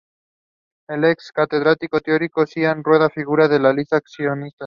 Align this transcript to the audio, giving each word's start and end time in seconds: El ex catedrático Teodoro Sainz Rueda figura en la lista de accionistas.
El 0.87 1.03
ex 1.03 1.31
catedrático 1.31 1.99
Teodoro 2.01 2.47
Sainz 2.47 2.81
Rueda 2.83 3.11
figura 3.11 3.45
en 3.45 3.61
la 3.61 3.71
lista 3.71 3.97
de 3.97 3.97
accionistas. 3.99 4.59